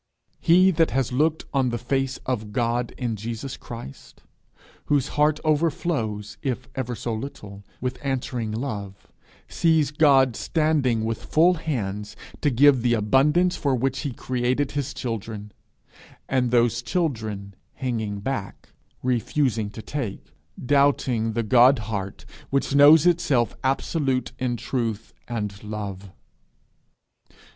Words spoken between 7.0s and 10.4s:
little, with answering love, sees God